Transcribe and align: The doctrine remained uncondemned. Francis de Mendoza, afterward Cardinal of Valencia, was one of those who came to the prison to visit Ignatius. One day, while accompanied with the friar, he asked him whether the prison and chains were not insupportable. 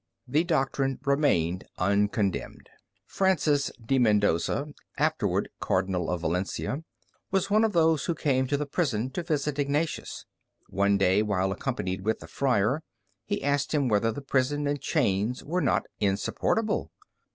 The 0.27 0.43
doctrine 0.43 0.97
remained 1.03 1.63
uncondemned. 1.77 2.71
Francis 3.05 3.71
de 3.85 3.99
Mendoza, 3.99 4.73
afterward 4.97 5.49
Cardinal 5.59 6.09
of 6.09 6.21
Valencia, 6.21 6.83
was 7.29 7.51
one 7.51 7.63
of 7.63 7.73
those 7.73 8.05
who 8.05 8.15
came 8.15 8.47
to 8.47 8.57
the 8.57 8.65
prison 8.65 9.11
to 9.11 9.21
visit 9.21 9.59
Ignatius. 9.59 10.25
One 10.69 10.97
day, 10.97 11.21
while 11.21 11.51
accompanied 11.51 12.01
with 12.01 12.17
the 12.17 12.27
friar, 12.27 12.81
he 13.25 13.43
asked 13.43 13.75
him 13.75 13.89
whether 13.89 14.11
the 14.11 14.23
prison 14.23 14.65
and 14.65 14.81
chains 14.81 15.43
were 15.43 15.61
not 15.61 15.83
insupportable. 15.99 16.89